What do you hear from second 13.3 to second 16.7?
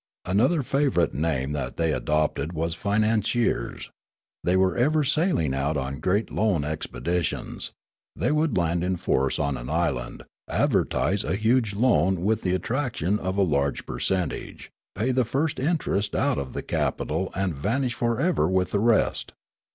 a large percentage, pay the first interest out of the